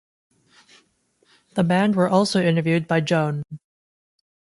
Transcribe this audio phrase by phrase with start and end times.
[1.53, 3.43] The band were also interviewed by Joan.